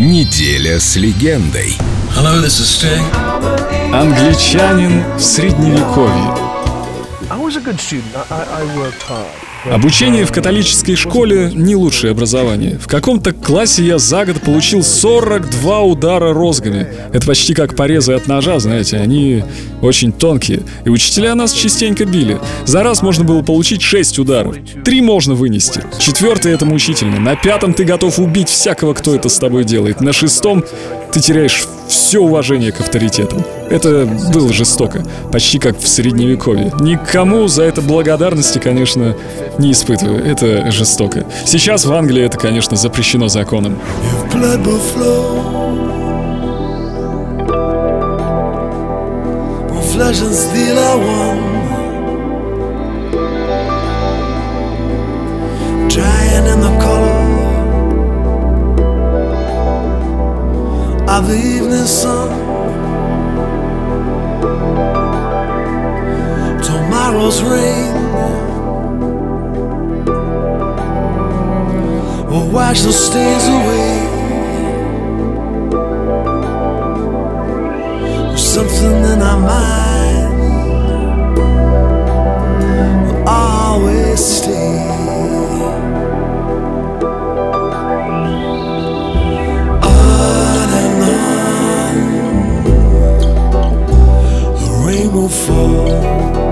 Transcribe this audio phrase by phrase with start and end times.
[0.00, 1.76] Неделя с легендой.
[2.16, 3.04] Hello, this is Sting.
[3.92, 6.34] Англичанин в средневековье.
[7.28, 8.16] I was a good student.
[8.30, 9.49] I, I, worked hard.
[9.64, 12.78] Обучение в католической школе не лучшее образование.
[12.78, 16.88] В каком-то классе я за год получил 42 удара розгами.
[17.12, 19.44] Это почти как порезы от ножа, знаете, они
[19.82, 20.62] очень тонкие.
[20.86, 22.40] И учителя нас частенько били.
[22.64, 24.56] За раз можно было получить 6 ударов.
[24.82, 25.82] Три можно вынести.
[25.98, 27.20] Четвертый это мучительно.
[27.20, 30.00] На пятом ты готов убить всякого, кто это с тобой делает.
[30.00, 30.64] На шестом
[31.12, 33.44] ты теряешь все уважение к авторитетам.
[33.68, 36.72] Это было жестоко, почти как в средневековье.
[36.80, 39.16] Никому за это благодарности, конечно,
[39.60, 40.24] не испытываю.
[40.24, 41.24] Это жестоко.
[41.44, 43.78] Сейчас в Англии это, конечно, запрещено законом.
[61.10, 62.30] Of the evening sun.
[66.62, 68.09] Tomorrow's rain
[72.52, 74.06] wash those stains away.
[78.28, 80.40] There's something in our mind
[83.06, 84.78] will always stay.
[89.82, 91.94] On and on,
[94.56, 96.49] the rain will fall.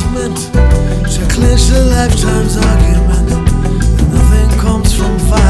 [0.00, 0.36] investment
[1.12, 3.30] to clinch the lifetime's argument.
[4.00, 5.49] And nothing comes from fire.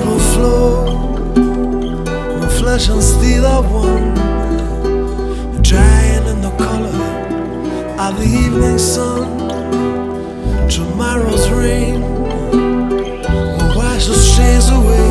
[0.00, 0.84] Blood will flow,
[2.38, 4.14] when flesh and steel are one,
[5.62, 6.88] drying in the color
[7.98, 9.38] of the evening sun.
[10.68, 15.10] Tomorrow's rain will wash the stains away.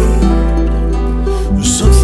[1.54, 1.99] There's something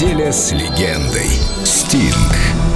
[0.00, 1.28] Неделя с легендой.
[1.64, 2.69] Стинг.